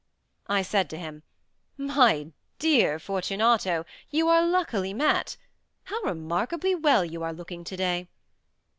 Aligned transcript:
I 0.47 0.63
said 0.63 0.89
to 0.89 0.97
him: 0.97 1.21
"My 1.77 2.31
dear 2.57 2.97
Fortunato, 2.97 3.85
you 4.09 4.29
are 4.29 4.43
luckily 4.43 4.95
met. 4.95 5.37
How 5.83 5.99
remarkably 6.03 6.73
well 6.73 7.05
you 7.05 7.21
are 7.21 7.33
looking 7.33 7.63
to 7.65 7.77
day! 7.77 8.07